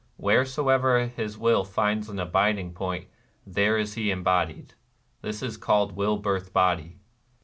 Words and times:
Wheresoever 0.17 1.05
his 1.05 1.37
will 1.37 1.63
finds 1.63 2.09
an 2.09 2.17
abiding 2.17 2.73
point, 2.73 3.05
there 3.45 3.77
is 3.77 3.93
he 3.93 4.09
embodied: 4.09 4.73
this 5.21 5.43
is 5.43 5.57
called 5.57 5.95
Will 5.95 6.17
Birth 6.17 6.51
Body. 6.51 6.97